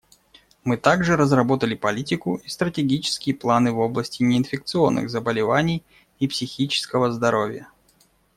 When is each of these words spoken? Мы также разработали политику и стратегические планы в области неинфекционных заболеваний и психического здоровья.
Мы 0.63 0.77
также 0.77 1.15
разработали 1.15 1.75
политику 1.75 2.37
и 2.37 2.47
стратегические 2.47 3.35
планы 3.35 3.71
в 3.71 3.77
области 3.77 4.23
неинфекционных 4.23 5.11
заболеваний 5.11 5.83
и 6.17 6.27
психического 6.27 7.11
здоровья. 7.11 7.67